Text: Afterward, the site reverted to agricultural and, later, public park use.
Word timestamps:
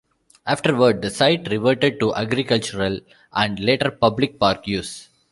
Afterward, 0.47 1.03
the 1.03 1.11
site 1.11 1.47
reverted 1.51 1.99
to 1.99 2.15
agricultural 2.15 3.01
and, 3.33 3.59
later, 3.59 3.91
public 3.91 4.39
park 4.39 4.65
use. 4.65 5.09